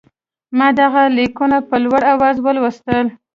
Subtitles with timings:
[0.57, 3.05] ما دغه لیکونه په لوړ آواز ولوستل.